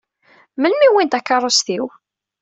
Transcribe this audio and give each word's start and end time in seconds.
Melmi 0.59 0.85
i 0.87 0.89
wwin 0.91 1.09
takeṛṛust-iw? 1.09 1.85